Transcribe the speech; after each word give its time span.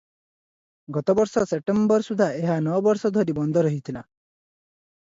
ଗତ 0.95 1.15
ବର୍ଷ 1.19 1.43
ସେପ୍ଟେମ୍ବର 1.51 2.07
ସୁଦ୍ଧା 2.09 2.31
ଏହା 2.41 2.57
ନଅ 2.69 2.81
ବର୍ଷ 2.89 3.13
ଧରି 3.21 3.39
ବନ୍ଦ 3.43 3.67
ରହିଥିଲା। 3.71 4.07